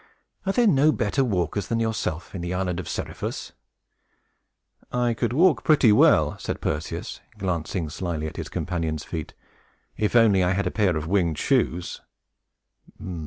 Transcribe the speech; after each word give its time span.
Are 0.47 0.51
there 0.51 0.65
no 0.65 0.91
better 0.91 1.23
walkers 1.23 1.67
than 1.67 1.79
yourself 1.79 2.33
in 2.33 2.41
the 2.41 2.55
island 2.55 2.79
of 2.79 2.89
Seriphus?" 2.89 3.51
"I 4.91 5.13
could 5.13 5.31
walk 5.31 5.63
pretty 5.63 5.91
well," 5.91 6.39
said 6.39 6.59
Perseus, 6.59 7.19
glancing 7.37 7.87
slyly 7.87 8.25
at 8.25 8.37
his 8.37 8.49
companion's 8.49 9.03
feet, 9.03 9.35
"if 9.97 10.15
I 10.15 10.21
had 10.21 10.25
only 10.25 10.41
a 10.41 10.71
pair 10.71 10.97
of 10.97 11.05
winged 11.05 11.37
shoes." 11.37 12.01